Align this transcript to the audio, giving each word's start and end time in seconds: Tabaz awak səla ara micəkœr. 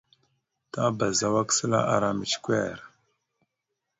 Tabaz 0.73 1.19
awak 1.27 1.49
səla 1.57 1.79
ara 1.95 2.09
micəkœr. 2.17 2.77